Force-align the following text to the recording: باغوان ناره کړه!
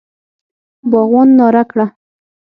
باغوان 0.89 1.27
ناره 1.37 1.63
کړه! 1.71 1.85